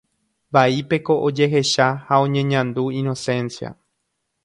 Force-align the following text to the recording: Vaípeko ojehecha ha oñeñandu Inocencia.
Vaípeko 0.55 1.13
ojehecha 1.27 1.87
ha 2.07 2.15
oñeñandu 2.25 2.83
Inocencia. 3.03 3.69